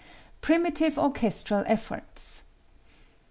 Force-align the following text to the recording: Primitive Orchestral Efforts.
Primitive 0.41 0.97
Orchestral 0.97 1.63
Efforts. 1.67 2.41